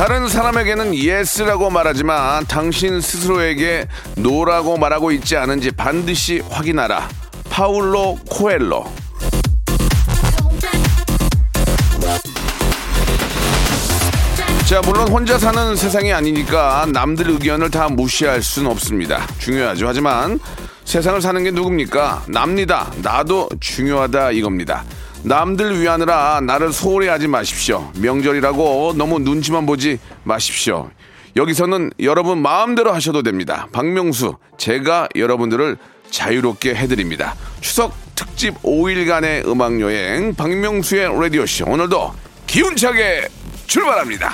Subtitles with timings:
[0.00, 3.86] 다른 사람에게는 yes라고 말하지만 당신 스스로에게
[4.16, 7.06] no라고 말하고 있지 않은지 반드시 확인하라
[7.50, 8.90] 파울로 코엘로
[14.66, 19.26] 자, 물론 혼자 사는 세상이 아니니까 남들 의견을 다 무시할 수는 없습니다.
[19.38, 19.86] 중요하죠.
[19.86, 20.40] 하지만
[20.86, 22.24] 세상을 사는 게 누굽니까?
[22.28, 22.90] 납니다.
[23.02, 24.82] 나도 중요하다 이겁니다.
[25.22, 27.90] 남들 위하느라 나를 소홀히 하지 마십시오.
[27.96, 30.90] 명절이라고 너무 눈치만 보지 마십시오.
[31.36, 33.68] 여기서는 여러분 마음대로 하셔도 됩니다.
[33.72, 35.76] 박명수, 제가 여러분들을
[36.10, 37.36] 자유롭게 해드립니다.
[37.60, 41.66] 추석 특집 5일간의 음악여행, 박명수의 라디오쇼.
[41.66, 42.12] 오늘도
[42.46, 43.28] 기운차게
[43.66, 44.32] 출발합니다.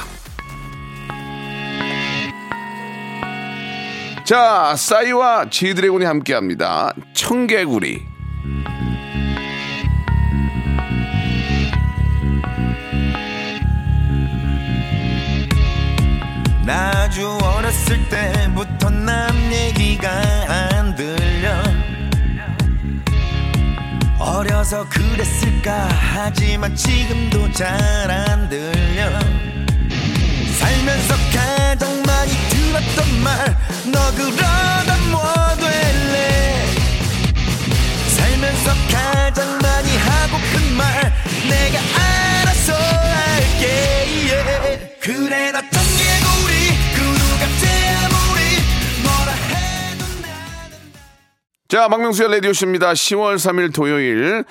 [4.25, 6.93] 자, 싸이와 지드래곤이 함께 합니다.
[7.15, 8.03] 청개구리.
[16.67, 20.11] 나 아주 어렸을 때부터 남 얘기가
[20.49, 21.63] 안 들려.
[24.19, 29.09] 어려서 그랬을까 하지만 지금도 잘 안 들려.
[30.59, 33.57] 살면서 가장 많이 들었던 말
[33.93, 35.23] 너 그러다 뭐
[35.57, 36.67] 될래?
[38.17, 41.13] 살면서 가장 많이 하고픈 말
[41.49, 43.65] 내가 알아서 할게.
[44.27, 44.97] yeah.
[45.01, 46.06] 그래 나 청개
[51.69, 52.93] 자, 박명수의 라디오쇼입니다.
[52.93, 54.45] 10월 3일 토요일.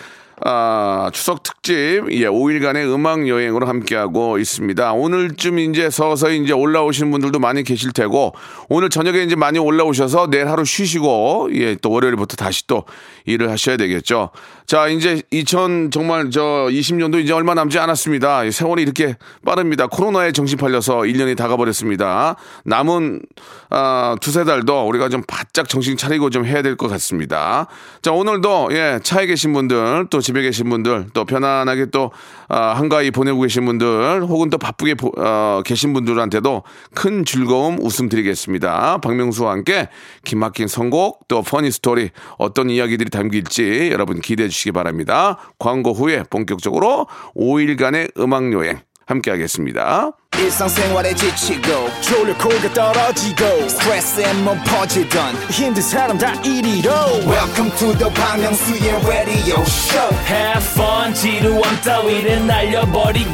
[0.44, 1.74] 아, 추석 특집,
[2.12, 4.92] 예, 5일간의 음악 여행으로 함께하고 있습니다.
[4.92, 8.34] 오늘쯤 이제 서서히 이제 올라오시는 분들도 많이 계실 테고,
[8.68, 12.84] 오늘 저녁에 이제 많이 올라오셔서 내일 하루 쉬시고, 예, 또 월요일부터 다시 또
[13.26, 14.32] 일을 하셔야 되겠죠.
[14.68, 18.44] 자, 이제 2000 정말 저 20년도 이제 얼마 남지 않았습니다.
[18.44, 19.88] 이 세월이 이렇게 빠릅니다.
[19.88, 22.36] 코로나에 정신 팔려서 1년이 다 가 버렸습니다.
[22.66, 23.22] 남은,
[23.70, 27.68] 아, 두세 달도 우리가 좀 바짝 정신 차리고 좀 해야 될 것 같습니다.
[28.02, 32.10] 자, 오늘도, 예, 차에 계신 분들, 또 집에 계신 분들, 또 편안하게 또,
[32.50, 36.64] 아, 한가위 보내고 계신 분들, 혹은 또 바쁘게 보- 어, 계신 분들한테도
[36.96, 38.98] 큰 즐거움, 웃음 드리겠습니다.
[38.98, 39.88] 박명수와 함께
[40.24, 42.10] 기막힌 선곡, 또 퍼니 스토리,
[42.40, 45.38] 어떤 이야기들이 담길지 여러분 기대해 주시기 바랍니다.
[45.60, 47.06] 광고 후에 본격적으로
[47.36, 50.12] 5일간의 음악 여행 함께 하겠습니다.
[50.39, 56.91] 일상생활에 지치고, 졸려 코가 떨어지고, 스트레스에 몸 퍼지던, 힘든 사람 다 이리로.
[57.27, 63.31] welcome to the Bang Myung-soo's radio show Have fun 지루함 따위를 날려버리고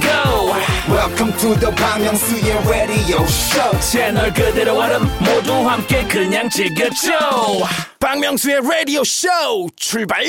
[0.88, 7.12] welcome to the Bang Myung-soo's radio show 채널 그대로 얼음 모두 함께 그냥 즐겨줘
[8.00, 10.22] 박명수의 Radio Show 출발.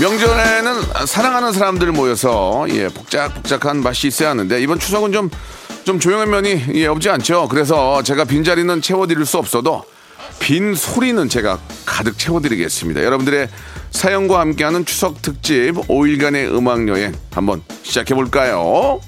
[0.00, 5.30] 명절에는 사랑하는 사람들 모여서 예 복작복작한 맛이 있어야 하는데 이번 추석은 좀
[5.88, 7.48] 좀 조용한 면이 예, 없지 않죠.
[7.48, 9.84] 그래서 제가 빈 자리는 채워드릴 수 없어도
[10.38, 13.02] 빈 소리는 제가 가득 채워드리겠습니다.
[13.02, 13.48] 여러분들의
[13.92, 19.00] 사연과 함께하는 추석 특집 5일간의 음악 여행 한번 시작해 볼까요?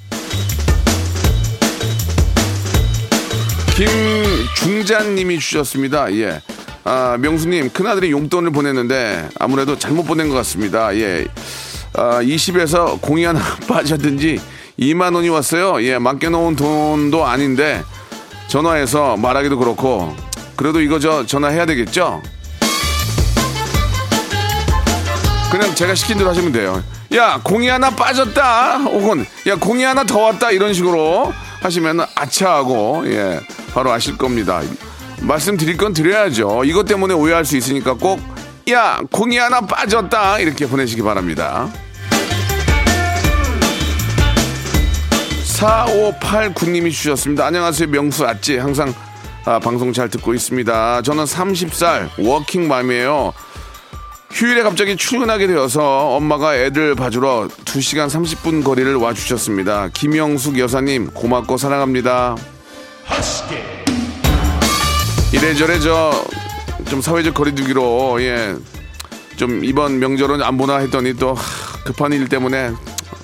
[4.55, 6.10] 김중자님이 주셨습니다.
[6.15, 6.41] 예.
[6.84, 10.94] 아, 명수님, 큰아들이 용돈을 보냈는데 아무래도 잘못 보낸 것 같습니다.
[10.97, 11.27] 예.
[11.94, 14.41] 아, 20에서 공이 하나 빠졌든지
[14.78, 15.82] 2만 원이 왔어요.
[15.82, 17.82] 예, 맡겨놓은 돈도 아닌데
[18.48, 20.15] 전화해서 말하기도 그렇고
[20.56, 22.22] 그래도 이거 저 전화해야 되겠죠?
[25.50, 26.83] 그냥 제가 시킨 대로 하시면 돼요.
[27.15, 28.78] 야, 공이 하나 빠졌다.
[28.78, 30.50] 혹은 야, 공이 하나 더 왔다.
[30.53, 33.41] 이런 식으로 하시면 아차하고 예,
[33.74, 34.62] 바로 아실 겁니다.
[35.22, 36.65] 말씀드릴 건 드려야죠.
[36.65, 38.21] 이것 때문에 오해할 수 있으니까 꼭
[38.71, 40.39] 야, 공이 하나 빠졌다.
[40.39, 41.69] 이렇게 보내시기 바랍니다.
[45.61, 47.47] 4589님이 주셨습니다.
[47.47, 47.89] 안녕하세요.
[47.89, 48.57] 명수 아찌.
[48.57, 48.95] 항상
[49.45, 51.03] 아, 방송 잘 듣고 있습니다.
[51.03, 53.33] 저는 30살 워킹맘이에요.
[54.31, 59.89] 휴일에 갑자기 출근하게 되어서 엄마가 애들 봐주러 2시간 30분 거리를 와주셨습니다.
[59.93, 62.37] 김영숙 여사님 고맙고 사랑합니다.
[65.32, 66.10] 이래저래 저
[66.91, 68.56] 좀 사회적 거리두기로 예.
[69.36, 72.72] 좀 이번 명절은 안 보나 했더니 또 하, 급한 일 때문에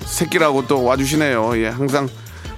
[0.05, 1.57] 새끼라고 또 와주시네요.
[1.57, 2.07] 예, 항상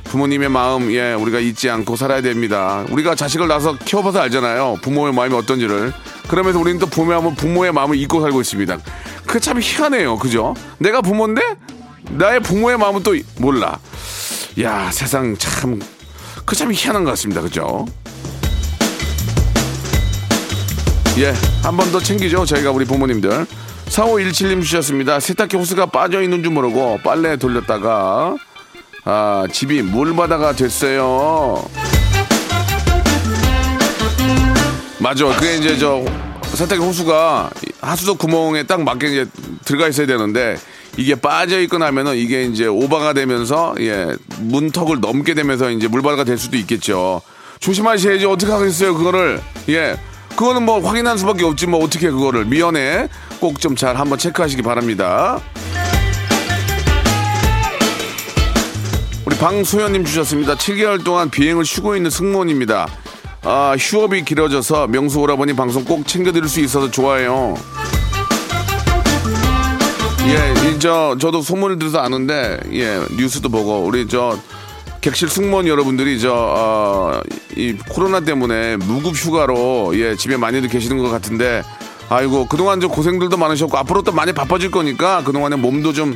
[0.03, 2.85] 부모님의 마음 예 우리가 잊지 않고 살아야 됩니다.
[2.91, 4.77] 우리가 자식을 낳아서 키워봐서 알잖아요.
[4.83, 5.93] 부모의 마음이 어떤지를.
[6.27, 8.77] 그러면서 우리는 또 마음 부모의 마음을 잊고 살고 있습니다.
[9.25, 10.53] 그게 참 희한해요, 그죠?
[10.77, 11.41] 내가 부모인데
[12.11, 13.79] 나의 부모의 마음은 또 몰라.
[14.61, 15.79] 야 세상 참
[16.45, 17.85] 그 참 희한한 것 같습니다, 그죠?
[21.17, 21.33] 예,
[21.63, 22.45] 한 번 더 챙기죠.
[22.45, 23.45] 저희가 우리 부모님들.
[23.87, 25.19] 4517님 주셨습니다.
[25.19, 28.35] 세탁기 호스가 빠져 있는 줄 모르고 빨래 돌렸다가
[29.05, 31.65] 아, 집이 물바다가 됐어요.
[34.99, 35.25] 맞아.
[35.25, 36.03] 그게 이제 저
[36.53, 37.49] 세탁기 호수가
[37.81, 39.25] 하수도 구멍에 딱 맞게 이제
[39.65, 40.57] 들어가 있어야 되는데
[40.97, 44.07] 이게 빠져 있거나 하면은 이게 이제 오바가 되면서 예,
[44.39, 47.21] 문턱을 넘게 되면서 이제 물바다가 될 수도 있겠죠.
[47.59, 49.41] 조심하셔야지 어떻게 하겠어요, 그거를.
[49.69, 49.97] 예.
[50.39, 53.09] 그거는 뭐 확인할 수밖에 없지 뭐 어떻게 그거를 미연에
[53.41, 55.41] 꼭 좀 잘 한번 체크하시기 바랍니다.
[59.25, 60.55] 우리 방소연님 주셨습니다.
[60.55, 62.87] 7개월 동안 비행을 쉬고 있는 승무원입니다.
[63.41, 67.55] 아, 휴업이 길어져서 명수 오라버니 방송 꼭 챙겨드릴 수 있어서 좋아요.
[70.25, 74.39] 예, 이, 저, 저도 소문을 들어서 아는데, 예, 뉴스도 보고, 우리 저,
[75.01, 77.21] 객실 승무원 여러분들이 저, 어,
[77.55, 81.63] 이 코로나 때문에 무급 휴가로, 예, 집에 많이들 계시는 것 같은데,
[82.09, 86.15] 아이고, 그동안 좀 고생들도 많으셨고, 앞으로 또 많이 바빠질 거니까, 그동안에 몸도 좀,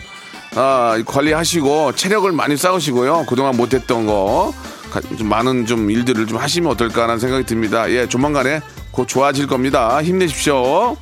[0.55, 3.25] 아, 관리하시고, 체력을 많이 쌓으시고요.
[3.29, 4.53] 그동안 못했던 거,
[4.91, 7.89] 가- 좀 많은 좀 일들을 좀 하시면 어떨까라는 생각이 듭니다.
[7.89, 8.59] 예, 조만간에
[8.91, 10.03] 곧 좋아질 겁니다.
[10.03, 10.97] 힘내십시오.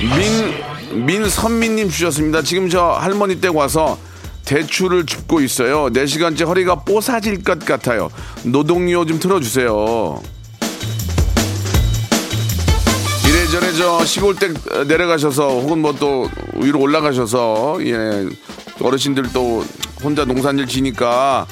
[0.00, 0.49] 민,
[0.92, 2.42] 민선미님 주셨습니다.
[2.42, 3.98] 지금 저 할머니 댁 와서
[4.44, 5.88] 대추를 줍고 있어요.
[5.90, 8.10] 4시간째 허리가 뽀사질 것 같아요.
[8.42, 10.20] 노동요 좀 틀어주세요.
[13.28, 14.54] 이래저래 저 시골 댁
[14.86, 18.26] 내려가셔서 혹은 뭐 또 위로 올라가셔서 예
[18.80, 19.64] 어르신들 또
[20.02, 21.46] 혼자 농산일 지니까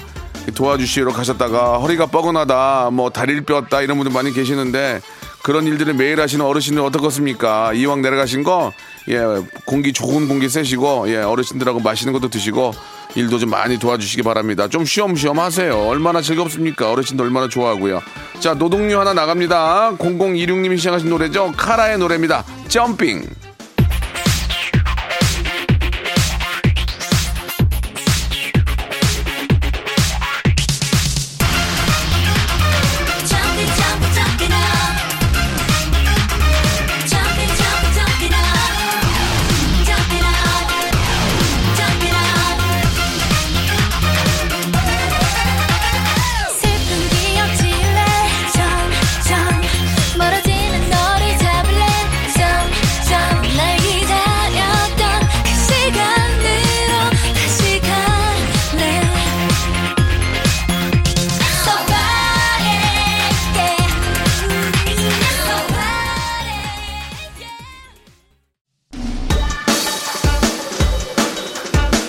[0.54, 5.00] 도와주시러 가셨다가 허리가 뻐근하다 뭐 다리를 뼈었다 이런 분들 많이 계시는데
[5.48, 7.72] 그런 일들을 매일 하시는 어르신들 어떻겠습니까?
[7.72, 8.70] 이왕 내려가신 거
[9.08, 9.20] 예
[9.64, 12.72] 공기 좋은 공기 쐬시고 예 어르신들하고 맛있는 것도 드시고
[13.14, 14.68] 일도 좀 많이 도와주시기 바랍니다.
[14.68, 15.78] 좀 쉬엄쉬엄 하세요.
[15.86, 16.92] 얼마나 즐겁습니까?
[16.92, 18.02] 어르신들 얼마나 좋아하고요.
[18.38, 19.96] 자 노동요 하나 나갑니다.
[19.96, 21.52] 0026님이 시작하신 노래죠.
[21.56, 22.44] 카라의 노래입니다.
[22.68, 23.26] 점핑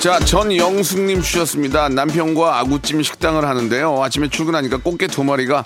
[0.10, 1.88] 자, 전영숙님 주셨습니다.
[1.90, 4.02] 남편과 아구찜 식당을 하는데요.
[4.04, 5.64] 아침에 출근하니까 꽃게 두 마리가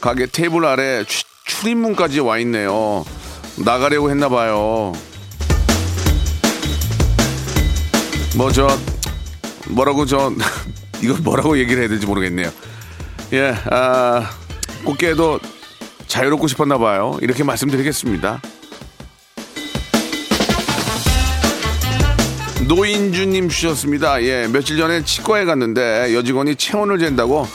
[0.00, 3.04] 가게 테이블 아래 추- 출입문까지 와 있네요.
[3.56, 4.92] 나가려고 했나 봐요.
[8.36, 8.66] 뭐 저
[9.68, 10.32] 뭐라고 저
[11.00, 12.50] 이거 뭐라고 얘기를 해야 될지 모르겠네요.
[13.32, 14.28] 예, 아
[14.84, 15.38] 꽃게도
[16.08, 17.16] 자유롭고 싶었나 봐요.
[17.22, 18.42] 이렇게 말씀드리겠습니다.
[22.66, 24.22] 노인주님 주셨습니다.
[24.22, 27.46] 예, 며칠 전에 치과에 갔는데 여직원이 체온을 잰다고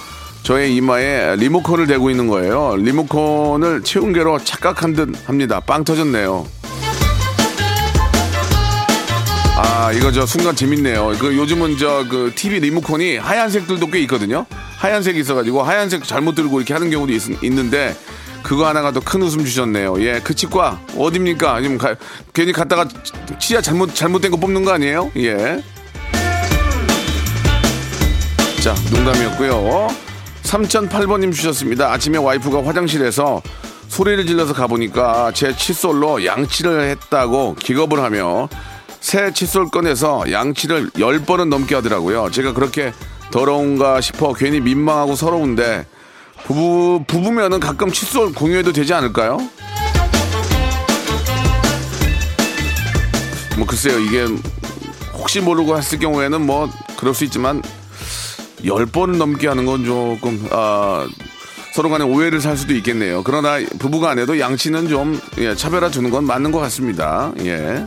[0.43, 2.75] 저의 이마에 리모컨을 대고 있는 거예요.
[2.77, 5.59] 리모컨을 체온계로 착각한 듯 합니다.
[5.59, 6.47] 빵 터졌네요.
[9.57, 11.15] 아, 이거 저 순간 재밌네요.
[11.19, 14.45] 그 요즘은 저 그 TV 리모컨이 하얀색들도 꽤 있거든요.
[14.77, 17.95] 하얀색이 있어가지고 하얀색 잘못 들고 이렇게 하는 경우도 있, 는데
[18.43, 20.01] 그거 하나가 더 큰 웃음 주셨네요.
[20.01, 21.53] 예, 그 치과 어딥니까?
[21.55, 21.95] 아니면 가-
[22.33, 22.87] 괜히 갔다가
[23.39, 25.11] 치아 잘못 잘못된 거 뽑는 거 아니에요?
[25.17, 25.61] 예.
[28.61, 29.87] 자, 농담이었고요.
[30.43, 31.91] 3008번님 주셨습니다.
[31.93, 33.41] 아침에 와이프가 화장실에서
[33.87, 38.49] 소리를 질러서 가보니까 제 칫솔로 양치를 했다고 기겁을 하며
[38.99, 42.29] 새 칫솔 꺼내서 양치를 10번은 넘게 하더라고요.
[42.31, 42.93] 제가 그렇게
[43.31, 45.85] 더러운가 싶어 괜히 민망하고 서러운데
[46.45, 49.37] 부부, 부부면은 가끔 칫솔 공유해도 되지 않을까요?
[53.57, 54.25] 뭐 글쎄요, 이게
[55.13, 57.61] 혹시 모르고 했을 경우에는 뭐 그럴 수 있지만
[58.65, 61.07] 열 번을 넘게 하는 건 조금 아,
[61.73, 63.23] 서로 간에 오해를 살 수도 있겠네요.
[63.23, 67.31] 그러나 부부간에도 양치는 좀 예, 차별화 주는 건 맞는 것 같습니다.
[67.41, 67.85] 예.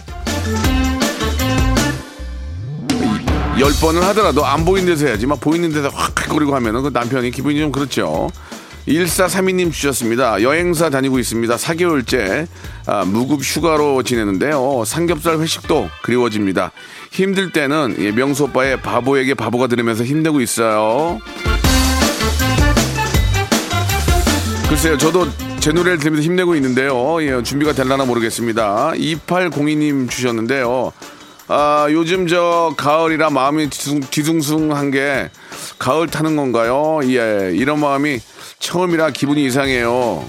[3.59, 5.27] 열 번을 하더라도 안 보이는 데서 해야지.
[5.27, 8.31] 막 보이는 데서 확 거리고 하면은 그 남편이 기분이 좀 그렇죠.
[8.89, 10.43] 1432님 주셨습니다.
[10.43, 11.55] 여행사 다니고 있습니다.
[11.57, 12.47] 4개월째
[12.87, 14.83] 아, 무급 휴가로 지내는데요.
[14.87, 16.73] 삼겹살 회식도 그리워집니다.
[17.13, 21.21] 힘들 때는 예, 명수 오빠의 바보에게 바보가 들으면서 힘내고 있어요.
[24.69, 25.29] 글쎄요, 저도
[25.61, 27.23] 제 노래를 들으면서 힘내고 있는데요.
[27.23, 28.93] 예, 준비가 될라나 모르겠습니다.
[28.97, 30.93] 2802님 주셨는데요.
[31.55, 35.29] 아, 요즘 저 가을이라 마음이 뒤숭, 숭한 게
[35.79, 37.01] 가을 타는 건가요?
[37.05, 38.21] 예, 이런 마음이
[38.59, 40.25] 처음이라 기분이 이상해요.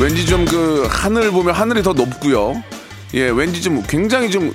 [0.00, 2.62] 왠지 좀 그 하늘 보면 하늘이 더 높고요.
[3.14, 4.52] 예, 왠지 좀 굉장히 좀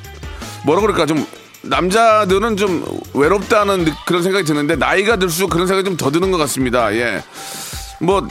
[0.66, 1.26] 뭐라 그럴까 좀
[1.64, 6.38] 남자들은 좀 외롭다는 느- 그런 생각이 드는데 나이가 들수록 그런 생각이 좀 더 드는 것
[6.38, 6.96] 같습니다.
[6.96, 7.22] 예,
[8.00, 8.26] 뭐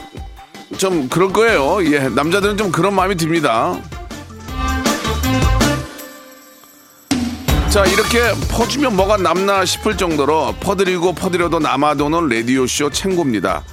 [0.78, 1.78] 좀 그럴 거예요.
[1.92, 3.78] 예, 남자들은 좀 그런 마음이 듭니다.
[7.76, 13.64] 자 이렇게 퍼주면 뭐가 남나 싶을 정도로 퍼드리고 퍼드려도 남아도는 라디오쇼 챙고입니다.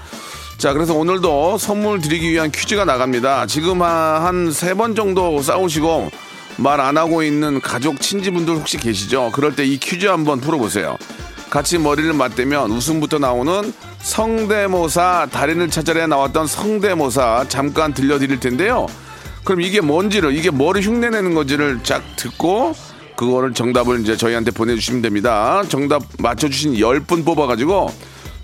[0.58, 3.46] 자 그래서 오늘도 선물 드리기 위한 퀴즈가 나갑니다.
[3.46, 6.12] 지금 한 세 번 정도 싸우시고
[6.58, 9.32] 말 안 하고 있는 가족 친지분들 혹시 계시죠?
[9.34, 10.98] 그럴 때 이 퀴즈 한번 풀어보세요.
[11.50, 18.88] 같이 머리를 맞대면 웃음부터 나오는 성대모사 달인을 찾아내 나왔던 성대모사 잠깐 들려드릴 텐데요.
[19.46, 22.76] 그럼 이게 뭔지를 이게 뭐를 흉내내는 건지를 쫙 듣고
[23.16, 25.64] 그거를 정답을 이제 저희한테 보내주시면 됩니다.
[25.70, 27.92] 정답 맞춰주신 10분 뽑아가지고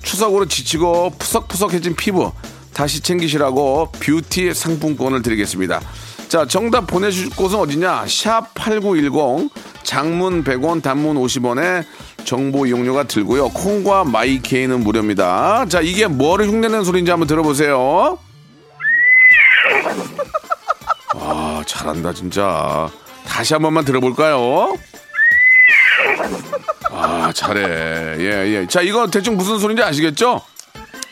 [0.04, 2.32] 추석으로 지치고 푸석푸석해진 피부
[2.74, 5.82] 다시 챙기시라고 뷰티 상품권을 드리겠습니다.
[6.30, 8.06] 자, 정답 보내주실 곳은 어디냐?
[8.08, 9.50] 샵 8910
[9.84, 11.84] 장문 100원 단문 50원에
[12.24, 13.50] 정보 이용료가 들고요.
[13.50, 15.66] 콩과 마이케이는 무료입니다.
[15.68, 18.20] 자, 이게 뭐를 흉내내는 소리인지 한번 들어보세요.
[21.16, 22.90] 아, 잘한다, 진짜.
[23.40, 24.76] 다시 한 번만 들어볼까요?
[26.92, 27.62] 아, 잘해.
[28.20, 28.68] 예, 예.
[28.68, 30.42] 자, 이거 대충 무슨 소리인지 아시겠죠?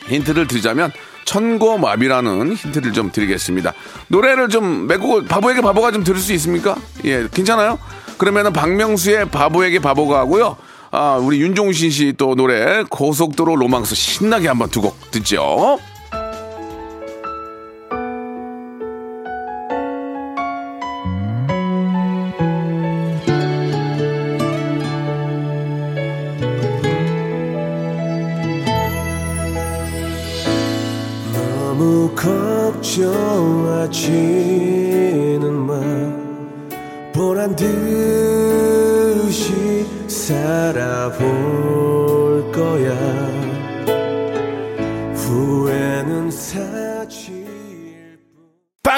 [0.08, 0.92] 힌트를 드리자면,
[1.24, 3.72] 천고마비라는 힌트를 좀 드리겠습니다.
[4.08, 6.76] 노래를 좀 메고 바보에게 바보가 좀 들을 수 있습니까?
[7.06, 7.78] 예, 괜찮아요?
[8.18, 10.58] 그러면은 박명수의 바보에게 바보가 하고요.
[10.90, 15.78] 아, 우리 윤종신 씨 또 노래 고속도로 로망스 신나게 한번 두 곡 듣죠.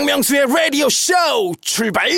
[0.01, 1.13] 박명수의 라디오 쇼
[1.61, 2.09] 출발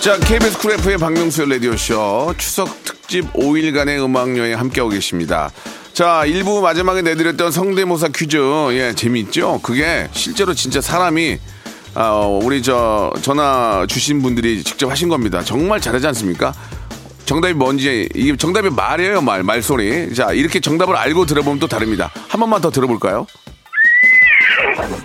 [0.00, 5.52] 자, KBS 쿨 FM의 박명수의 라디오 쇼 추석 특집 5일간의 음악 여행 함께하고 계십니다.
[5.92, 8.38] 자, 1부 마지막에 내드렸던 성대모사 퀴즈.
[8.72, 9.60] 예, 재미있죠?
[9.62, 11.38] 그게 실제로 진짜 사람이,
[11.94, 15.44] 아, 우리 저, 전화 주신 분들이 직접 하신 겁니다.
[15.44, 16.52] 정말 잘하지 않습니까?
[17.24, 20.12] 정답이 뭔지, 이게 정답이 말이에요, 말, 말소리.
[20.16, 22.10] 자, 이렇게 정답을 알고 들어보면 또 다릅니다.
[22.26, 23.28] 한 번만 더 들어볼까요?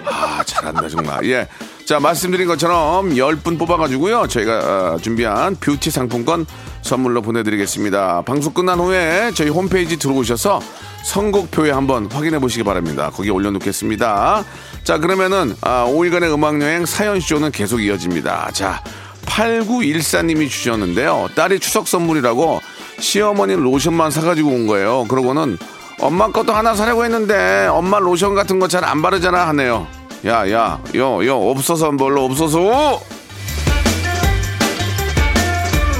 [0.05, 1.25] 아, 잘한다, 정말.
[1.29, 1.47] 예.
[1.85, 4.27] 자, 말씀드린 것처럼 10분 뽑아가지고요.
[4.27, 6.45] 저희가 어, 준비한 뷰티 상품권
[6.83, 8.21] 선물로 보내드리겠습니다.
[8.21, 10.61] 방송 끝난 후에 저희 홈페이지 들어오셔서
[11.03, 13.09] 선곡표에 한번 확인해 보시기 바랍니다.
[13.09, 14.45] 거기에 올려놓겠습니다.
[14.83, 18.51] 자, 그러면은, 아, 5일간의 음악여행 사연쇼는 계속 이어집니다.
[18.53, 18.83] 자,
[19.25, 21.29] 8914님이 주셨는데요.
[21.35, 22.61] 딸이 추석 선물이라고
[22.99, 25.05] 시어머니 로션만 사가지고 온 거예요.
[25.07, 25.57] 그러고는
[26.01, 29.87] 엄마 것도 하나 사려고 했는데 엄마 로션 같은 거 잘 안 바르잖아 하네요.
[30.25, 32.99] 야, 야, 요, 요, 없어서 뭘로 없어서!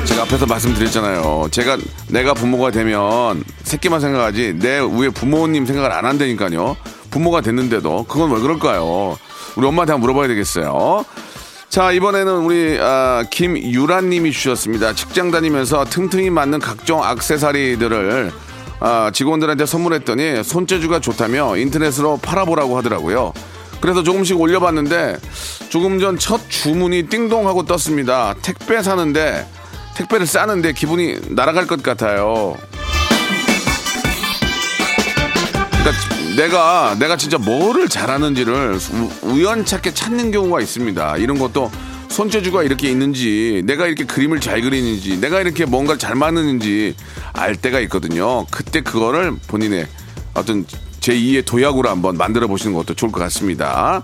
[0.06, 1.48] 제가 앞에서 말씀드렸잖아요.
[1.52, 1.78] 제가,
[2.10, 6.76] 내가 부모가 되면 새끼만 생각하지 내 위에 부모님 생각을 안 한다니까요.
[7.10, 8.06] 부모가 됐는데도.
[8.08, 9.18] 그건 왜 그럴까요?
[9.56, 11.04] 우리 엄마한테 한번 물어봐야 되겠어요.
[11.70, 14.94] 자, 이번에는 우리, 아, 김유란님이 주셨습니다.
[14.94, 18.32] 직장 다니면서 틈틈이 맞는 각종 악세사리들을
[18.84, 23.32] 아, 직원들한테 선물했더니 손재주가 좋다며 인터넷으로 팔아보라고 하더라고요.
[23.80, 25.18] 그래서 조금씩 올려봤는데
[25.70, 28.34] 조금 전 첫 주문이 띵동하고 떴습니다.
[28.42, 29.48] 택배 사는데
[29.96, 32.58] 택배를 싸는데 기분이 날아갈 것 같아요.
[35.70, 41.18] 그러니까 내가 내가 진짜 뭐를 잘하는지를 우- 우연찮게 찾는 경우가 있습니다.
[41.18, 41.72] 이런 것도
[42.12, 46.94] 손재주가 이렇게 있는지, 내가 이렇게 그림을 잘 그리는지, 내가 이렇게 뭔가를 잘 만드는지
[47.34, 48.46] 알 때가 있거든요.
[48.52, 49.88] 그때 그거를 본인의
[50.34, 50.66] 어떤
[51.00, 54.04] 제2의 도약으로 한번 만들어 보시는 것도 좋을 것 같습니다.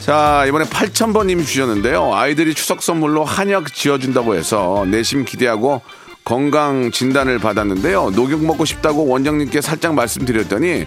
[0.00, 2.12] 자, 이번에 8000번님이 주셨는데요.
[2.14, 5.80] 아이들이 추석 선물로 한약 지어준다고 해서 내심 기대하고
[6.24, 8.10] 건강 진단을 받았는데요.
[8.10, 10.86] 녹용 먹고 싶다고 원장님께 살짝 말씀드렸더니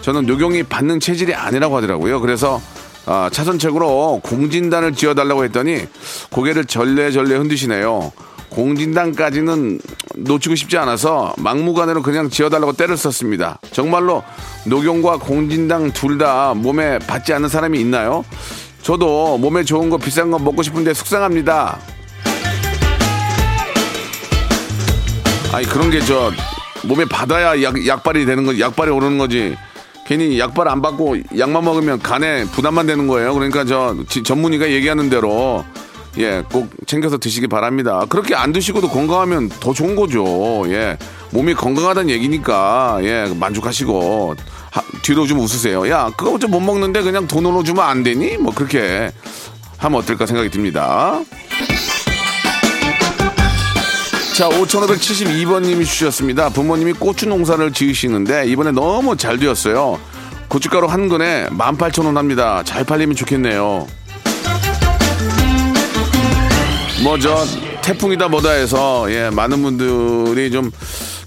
[0.00, 2.20] 저는 녹용이 받는 체질이 아니라고 하더라고요.
[2.20, 2.60] 그래서
[3.06, 5.86] 아, 차선책으로 공진단을 지어달라고 했더니
[6.30, 8.12] 고개를 절레절레 흔드시네요.
[8.50, 9.80] 공진단까지는
[10.16, 13.58] 놓치고 싶지 않아서 막무가내로 그냥 지어달라고 때를 썼습니다.
[13.72, 14.22] 정말로
[14.64, 18.24] 녹용과 공진당 둘 다 몸에 받지 않는 사람이 있나요?
[18.82, 21.78] 저도 몸에 좋은 거 비싼 거 먹고 싶은데 속상합니다.
[25.52, 26.32] 아니 그런 게 저
[26.84, 29.56] 몸에 받아야 약, 약발이 되는 거 약발이 오르는 거지.
[30.06, 33.34] 괜히 약발 안 받고 약만 먹으면 간에 부담만 되는 거예요.
[33.34, 35.64] 그러니까 저 지- 전문의가 얘기하는 대로
[36.18, 38.04] 예, 꼭 챙겨서 드시기 바랍니다.
[38.08, 40.64] 그렇게 안 드시고도 건강하면 더 좋은 거죠.
[40.68, 40.96] 예.
[41.30, 44.34] 몸이 건강하다는 얘기니까 예, 만족하시고
[44.70, 45.88] 하- 뒤로 좀 웃으세요.
[45.90, 48.36] 야, 그거 좀 못 먹는데 그냥 돈으로 주면 안 되니?
[48.38, 49.10] 뭐 그렇게
[49.78, 51.20] 하면 어떨까 생각이 듭니다.
[54.36, 56.50] 자, 5572번님이 주셨습니다.
[56.50, 59.98] 부모님이 고추 농사를 지으시는데 이번에 너무 잘 되었어요.
[60.48, 62.62] 고춧가루 한 근에 18,000원 합니다.
[62.64, 63.86] 잘 팔리면 좋겠네요.
[67.02, 67.44] 뭐 저
[67.82, 70.70] 태풍이다 뭐다 해서 예, 많은 분들이 좀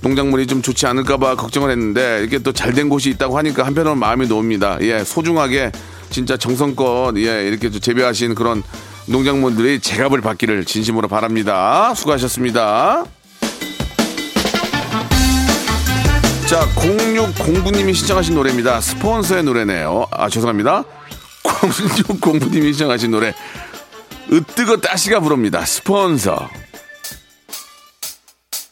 [0.01, 4.27] 농작물이 좀 좋지 않을까봐 걱정을 했는데 이게 또 잘 된 곳이 있다고 하니까 한편으로는 마음이
[4.27, 4.77] 놓습니다.
[4.81, 5.71] 예, 소중하게
[6.11, 8.61] 진짜 정성껏 예, 이렇게 좀 재배하신 그런
[9.09, 11.93] 농작물들이 제값을 받기를 진심으로 바랍니다.
[11.95, 13.05] 수고하셨습니다.
[16.47, 18.81] 자, 0609님이 신청하신 노래입니다.
[18.81, 20.07] 스폰서의 노래네요.
[20.11, 20.83] 아, 죄송합니다.
[21.43, 23.33] 0609님이 신청하신 노래.
[24.31, 25.65] 으뜨거 따시가 부릅니다.
[25.65, 26.49] 스폰서.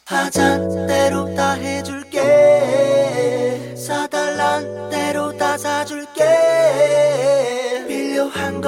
[0.06, 1.97] 하잔 대로 다 해줄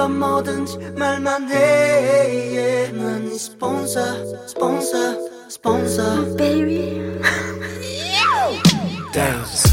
[0.00, 6.36] 건 뭐든지 말만 해난네 스폰서 스폰서 스폰서
[9.12, 9.69] 댄스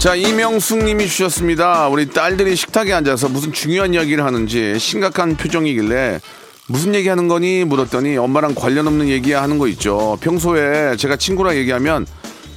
[0.00, 1.88] 자, 이명숙 님이 주셨습니다.
[1.88, 6.20] 우리 딸들이 식탁에 앉아서 무슨 중요한 이야기를 하는지 심각한 표정이길래
[6.68, 7.64] 무슨 얘기 하는 거니?
[7.64, 10.16] 물었더니 엄마랑 관련 없는 얘기야 하는 거 있죠.
[10.22, 12.06] 평소에 제가 친구랑 얘기하면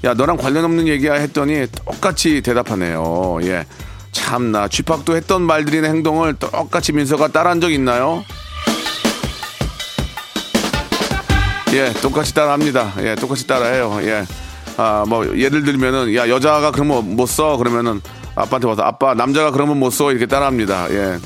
[0.06, 3.39] 야, 너랑 관련 없는 얘기야 했더니 똑같이 대답하네요.
[3.43, 3.65] 예.
[4.13, 8.23] 참나, 쥐팍도 했던 말들이나 행동을 똑같이 민서가 따라한 적 있나요?
[11.73, 12.93] 예, 똑같이 따라합니다.
[12.99, 13.99] 예, 똑같이 따라해요.
[14.03, 14.23] 예.
[14.77, 17.57] 아, 뭐, 예를 들면은, 야, 여자가 그러면 못 써.
[17.57, 18.01] 그러면은,
[18.36, 20.12] 아빠한테 와서, 아빠, 남자가 그러면 못 써.
[20.12, 20.88] 이렇게 따라 합니다.
[20.89, 21.17] 예.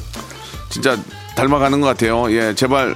[0.70, 0.98] 진짜
[1.36, 2.30] 닮아가는 것 같아요.
[2.32, 2.94] 예, 제발,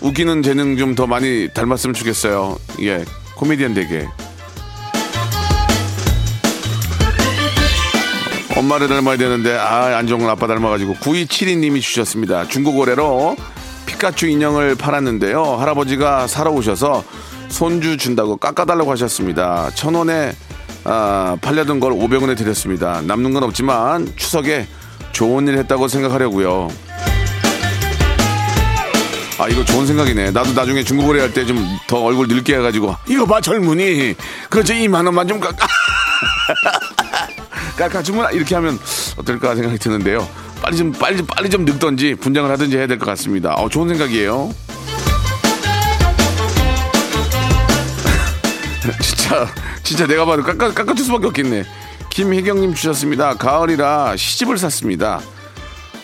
[0.00, 2.58] 웃기는 재능 좀 더 많이 닮았으면 좋겠어요.
[2.82, 4.08] 예, 코미디언 되게.
[8.56, 12.48] 엄마를 닮아야 되는데, 아, 안 좋은 건 아빠 닮아가지고, 9272님이 주셨습니다.
[12.48, 13.36] 중고 거래로
[13.86, 15.42] 피카츄 인형을 팔았는데요.
[15.56, 17.04] 할아버지가 사러 오셔서
[17.50, 19.70] 손주 준다고 깎아달라고 하셨습니다.
[19.74, 20.32] 천 원에
[20.84, 23.00] 아, 팔려던 걸 500원에 드렸습니다.
[23.02, 24.66] 남는 건 없지만 추석에
[25.12, 26.68] 좋은 일 했다고 생각하려고요.
[29.38, 30.30] 아 이거 좋은 생각이네.
[30.32, 34.14] 나도 나중에 중고 거래 할 때 좀 더 얼굴 늙게 해가지고 이거 봐 젊은이
[34.50, 35.66] 그저 2만 원만 좀 깎아
[37.76, 38.78] 깎아주면 이렇게 하면
[39.16, 40.26] 어떨까 생각이 드는데요.
[40.62, 43.54] 빨리 좀 빨리 좀 빨리 좀 늙던지 분장을 하든지 해야 될 것 같습니다.
[43.54, 44.52] 어, 좋은 생각이에요.
[49.30, 49.46] 진짜
[49.82, 51.64] 진짜 내가 봐도 깎아 깎아줄 수밖에 없겠네.
[52.10, 53.34] 김혜경님 주셨습니다.
[53.34, 55.20] 가을이라 시집을 샀습니다.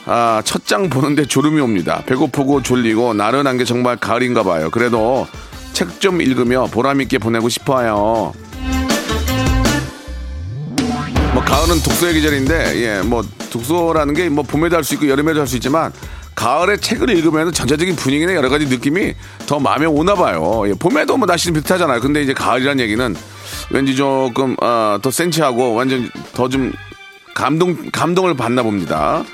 [0.06, 2.02] 아, 첫 장 보는데 졸음이 옵니다.
[2.06, 4.70] 배고프고 졸리고 나른한 게 정말 가을인가 봐요.
[4.70, 5.26] 그래도
[5.72, 8.32] 책 좀 읽으며 보람있게 보내고 싶어요.
[11.34, 15.46] 뭐 가을은 독서의 계절인데 예, 뭐 독서라는 게 뭐 봄에도 할 수 있고 여름에도 할
[15.48, 15.92] 수 있지만
[16.46, 19.14] 가을에 책을 읽으면 전체적인 분위기나 여러 가지 느낌이
[19.48, 20.62] 더 마음에 오나 봐요.
[20.68, 21.98] 예, 봄에도 뭐 날씨는 비슷하잖아요.
[21.98, 23.16] 근데 이제 가을이라는 얘기는
[23.70, 26.72] 왠지 조금 어, 더 센치하고 완전 더 좀
[27.35, 29.24] 감동 감동을 받나 봅니다.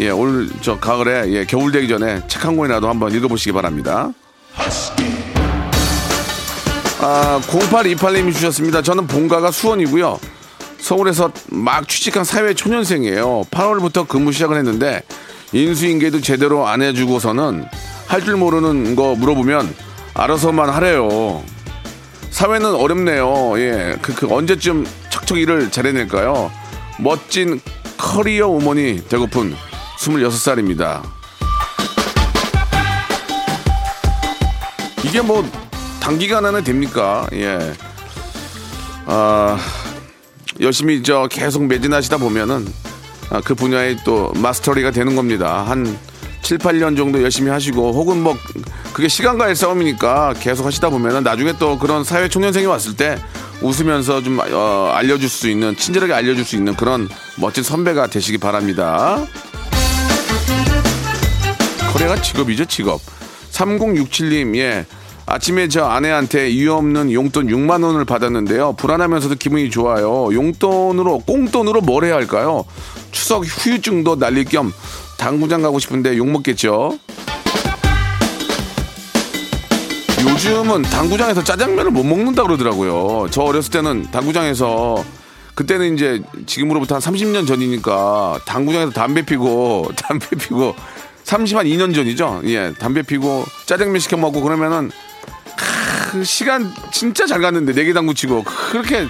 [0.00, 4.10] 예, 올 저 가을에 예, 겨울 되기 전에 책 한 권이라도 한번 읽어보시기 바랍니다.
[7.00, 8.82] 아, 0828님이 주셨습니다.
[8.82, 10.18] 저는 본가가 수원이고요.
[10.78, 13.44] 서울에서 막 취직한 사회 초년생이에요.
[13.52, 15.02] 8월부터 근무 시작을 했는데
[15.52, 17.66] 인수인계도 제대로 안 해주고서는
[18.06, 19.74] 할 줄 모르는 거 물어보면
[20.14, 21.42] 알아서만 하래요.
[22.30, 23.58] 사회는 어렵네요.
[23.58, 26.50] 예, 그, 그 언제쯤 척척 일을 잘해낼까요?
[27.00, 27.60] 멋진
[27.98, 29.54] 커리어 우먼이 되고픈
[29.98, 31.02] 26살입니다.
[35.04, 35.44] 이게 뭐
[36.00, 37.26] 단기간 안에 됩니까?
[37.32, 37.72] 예.
[39.06, 39.58] 아,
[40.60, 42.85] 열심히 저 계속 매진하시다 보면은 아,
[43.44, 45.64] 그 분야의 또 마스터리가 되는 겁니다.
[45.66, 45.98] 한
[46.42, 48.36] 7, 8년 정도 열심히 하시고 혹은 뭐
[48.92, 53.18] 그게 시간과의 싸움이니까 계속 하시다 보면은 나중에 또 그런 사회 초년생이 왔을 때
[53.62, 59.26] 웃으면서 좀 어, 알려줄 수 있는 친절하게 알려줄 수 있는 그런 멋진 선배가 되시기 바랍니다.
[61.92, 63.00] 거래가 직업이죠, 직업.
[63.50, 64.86] 3067님, 예.
[65.28, 68.74] 아침에 저 아내한테 이유 없는 용돈 6만 원을 받았는데요.
[68.74, 70.28] 불안하면서도 기분이 좋아요.
[70.32, 72.64] 용돈으로 꽁돈으로 뭘 해야 할까요?
[73.26, 74.72] 추석 후유증도 날릴 겸
[75.18, 76.96] 당구장 가고 싶은데 욕 먹겠죠.
[80.22, 83.26] 요즘은 당구장에서 짜장면을 못 먹는다 그러더라고요.
[83.32, 85.04] 저 어렸을 때는 당구장에서
[85.56, 90.76] 그때는 이제 지금으로부터 한 30년 전이니까 당구장에서 담배 피고 담배 피고
[91.24, 92.42] 30한 2년 전이죠.
[92.44, 94.92] 예, 담배 피고 짜장면 시켜 먹고 그러면은
[96.12, 99.08] 크, 시간 진짜 잘 갔는데 네개 당구 치고 그렇게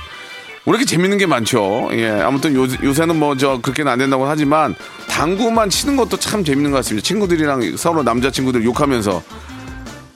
[0.67, 1.89] 왜 이렇게 재밌는 게 많죠.
[1.93, 4.75] 예, 아무튼 요, 요새는 뭐 저 그렇게는 안 된다고 하지만
[5.09, 7.05] 당구만 치는 것도 참 재밌는 것 같습니다.
[7.07, 9.23] 친구들이랑 서로 남자 친구들 욕하면서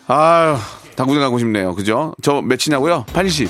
[0.08, 0.56] 아유
[0.96, 1.74] 당구장 가고 싶네요.
[1.74, 2.14] 그죠?
[2.22, 3.04] 저몇 치냐고요?
[3.12, 3.48] 80.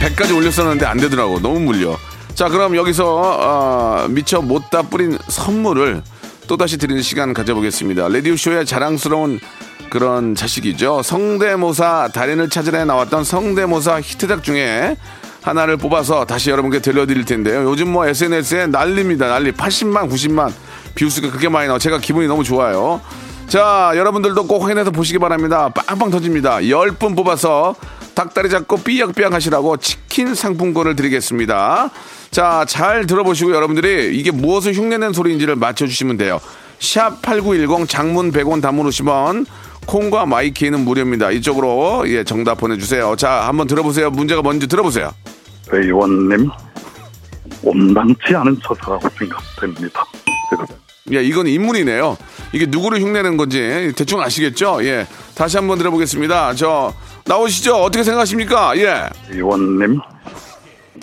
[0.00, 1.40] 100까지 올렸었는데 안 되더라고.
[1.40, 1.96] 너무 물려.
[2.34, 6.02] 자, 그럼 여기서 어, 미처 못다 뿌린 선물을
[6.46, 8.08] 또다시 드리는 시간 가져보겠습니다.
[8.08, 9.40] 레디오쇼의 자랑스러운
[9.90, 11.02] 그런 자식이죠.
[11.02, 14.96] 성대모사 달인을 찾으러 나왔던 성대모사 히트작 중에
[15.42, 17.64] 하나를 뽑아서 다시 여러분께 들려드릴 텐데요.
[17.64, 19.28] 요즘 뭐 SNS에 난립니다.
[19.28, 19.52] 난리.
[19.52, 20.52] 80만, 90만
[20.94, 21.78] 뷰수가 그렇게 많이 나와.
[21.78, 23.00] 제가 기분이 너무 좋아요.
[23.46, 25.70] 자, 여러분들도 꼭 확인해서 보시기 바랍니다.
[25.70, 26.58] 빵빵 터집니다.
[26.58, 27.74] 10분 뽑아서
[28.14, 31.90] 닭다리 잡고 삐약삐약 하시라고 치킨 상품권을 드리겠습니다.
[32.30, 36.40] 자, 잘 들어보시고 여러분들이 이게 무엇을 흉내낸 소리인지를 맞춰주시면 돼요.
[36.80, 39.46] 샵8910 장문 100원 단문 50원
[39.88, 41.30] 콩과 my K는 무료입니다.
[41.30, 43.16] 이쪽으로 예 정답 보내주세요.
[43.16, 44.10] 자, 한번 들어보세요.
[44.10, 45.10] 문제가 뭔지 들어보세요.
[45.72, 46.50] 의원님
[47.62, 50.04] 온당치 않은 처사라고 생각됩니다.
[51.14, 52.18] 예, 이건 인물이네요.
[52.52, 54.84] 이게 누구를 흉내낸 건지 대충 아시겠죠?
[54.84, 56.54] 예, 다시 한번 들어보겠습니다.
[56.54, 56.92] 저
[57.24, 57.76] 나오시죠?
[57.76, 58.76] 어떻게 생각하십니까?
[58.76, 59.08] 예.
[59.30, 60.00] 의원님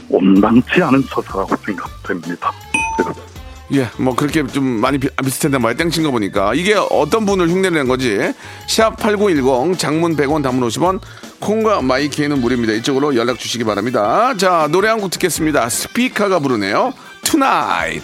[0.09, 2.51] 온당치 않은 처사라고 생각됩니다.
[3.73, 7.87] 예, 뭐 그렇게 좀 많이 비, 비슷한데 말 땡친 거 보니까 이게 어떤 분을 흉내낸
[7.87, 8.19] 거지?
[8.67, 10.99] 샵 8910 장문 100원 단문 50원
[11.39, 12.73] 콩과 my K는 무료입니다.
[12.73, 14.35] 이쪽으로 연락 주시기 바랍니다.
[14.37, 15.67] 자, 노래 한 곡 듣겠습니다.
[15.69, 16.93] 스피카가 부르네요.
[17.23, 18.03] Tonight.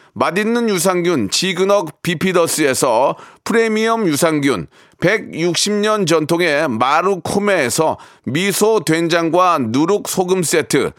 [0.13, 4.67] 맛있는 유산균 지그넉 비피더스에서 프리미엄 유산균
[4.99, 10.91] 160년 전통의 마루코메에서 미소 된장과 누룩 소금 세트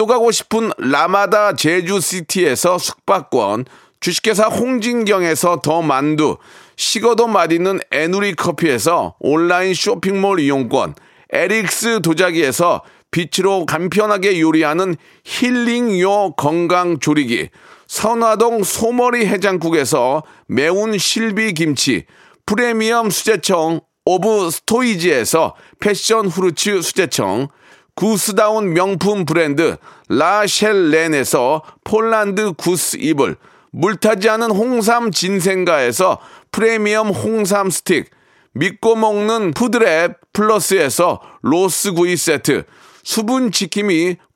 [0.00, 3.66] 또 가고 싶은 라마다 제주시티에서 숙박권,
[4.00, 6.38] 주식회사 홍진경에서 더 만두,
[6.76, 10.94] 식어도 맛있는 에누리 커피에서 온라인 쇼핑몰 이용권,
[11.32, 17.50] 에릭스 도자기에서 빛으로 간편하게 요리하는 힐링요 건강조리기,
[17.90, 22.04] 선화동 소머리 해장국에서 매운 실비 김치,
[22.46, 27.48] 프리미엄 수제청 오브 스토이지에서 패션 후르츠 수제청,
[27.96, 29.76] 구스다운 명품 브랜드
[30.08, 33.36] 라셸렌에서 폴란드 구스 이불,
[33.72, 36.20] 물타지 않은 홍삼 진생가에서
[36.52, 38.08] 프리미엄 홍삼 스틱,
[38.52, 42.66] 믿고 먹는 푸드랩 플러스에서 로스구이 세트,
[43.02, 44.16] 수분 지킴이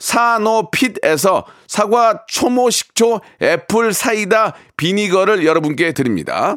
[0.00, 6.56] 사노핏에서 사과 초모 식초 애플 사이다 비니거를 여러분께 드립니다.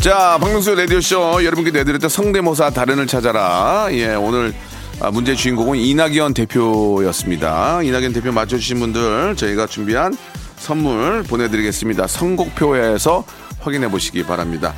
[0.00, 3.88] 자, 박명수 라디오쇼 여러분께 내드렸던 성대모사 달인을 찾아라.
[3.92, 4.52] 예, 오늘
[5.00, 7.82] 아, 문제 주인공은 이낙연 대표였습니다.
[7.82, 10.16] 이낙연 대표 맞춰주신 분들 저희가 준비한
[10.56, 12.06] 선물 보내드리겠습니다.
[12.06, 13.24] 선곡표에서
[13.60, 14.72] 확인해 보시기 바랍니다.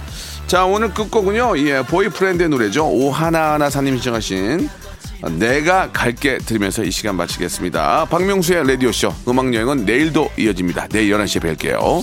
[0.46, 2.86] 자, 오늘 끝곡은요, 예, 보이프렌드의 노래죠.
[2.88, 4.68] 오하나하나 사님 신청하신
[5.38, 8.06] 내가 갈게 들으면서 이 시간 마치겠습니다.
[8.06, 10.88] 박명수의 라디오쇼 음악여행은 내일도 이어집니다.
[10.88, 12.02] 내일 11시에 뵐게요.